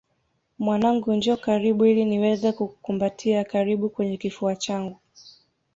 Mwanangu 0.59 1.13
njoo 1.13 1.37
karibu 1.47 1.85
ili 1.85 2.05
niweze 2.05 2.51
kukukumbatia 2.51 3.43
karibu 3.43 3.89
kwenye 3.89 4.17
kifua 4.17 4.55
changu 4.55 4.97